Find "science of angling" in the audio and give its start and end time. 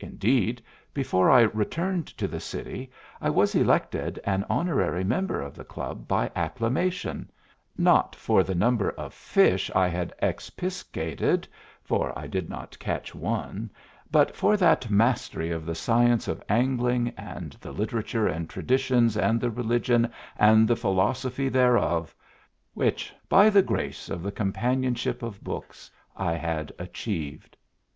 15.76-17.10